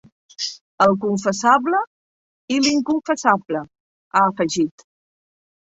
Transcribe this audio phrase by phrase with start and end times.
[0.85, 1.83] El confessable
[2.57, 3.65] i l’inconfessable,
[4.17, 4.91] ha afegit.